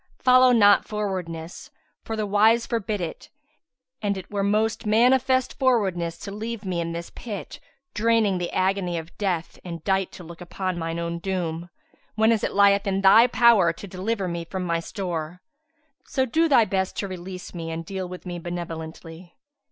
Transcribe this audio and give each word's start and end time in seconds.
[FN#154] 0.17 0.23
Follow 0.23 0.51
not 0.51 0.83
frowardness, 0.85 1.69
for 2.01 2.15
the 2.15 2.25
wise 2.25 2.65
forbid 2.65 3.01
it: 3.01 3.29
and 4.01 4.17
it 4.17 4.31
were 4.31 4.41
most 4.41 4.87
manifest 4.87 5.59
frowardness 5.59 6.17
to 6.23 6.31
leave 6.31 6.65
me 6.65 6.81
in 6.81 6.91
this 6.91 7.11
pit 7.11 7.59
draining 7.93 8.39
the 8.39 8.49
agony 8.51 8.97
of 8.97 9.15
death 9.19 9.59
and 9.63 9.83
dight 9.83 10.11
to 10.11 10.23
look 10.23 10.41
upon 10.41 10.79
mine 10.79 10.97
own 10.97 11.19
doom, 11.19 11.69
whenas 12.15 12.43
it 12.43 12.53
lieth 12.55 12.87
in 12.87 13.01
thy 13.01 13.27
power 13.27 13.71
to 13.71 13.85
deliver 13.85 14.27
me 14.27 14.43
from 14.43 14.63
my 14.63 14.79
stowre. 14.79 15.39
So 16.03 16.25
do 16.25 16.49
thy 16.49 16.65
best 16.65 16.97
to 16.97 17.07
release 17.07 17.53
me 17.53 17.69
and 17.69 17.85
deal 17.85 18.09
with 18.09 18.25
me 18.25 18.39
benevolently." 18.39 19.35